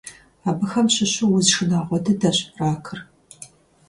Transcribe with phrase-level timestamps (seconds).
[0.49, 2.99] Абыхэм щыщу уз шынагъуэ дыдэщ ракыр.